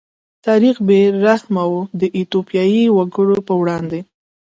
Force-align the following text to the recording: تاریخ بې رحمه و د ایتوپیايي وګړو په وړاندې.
تاریخ 0.45 0.75
بې 0.87 1.01
رحمه 1.25 1.63
و 1.71 1.73
د 1.99 2.01
ایتوپیايي 2.17 2.83
وګړو 2.97 3.37
په 3.47 3.53
وړاندې. 3.61 3.99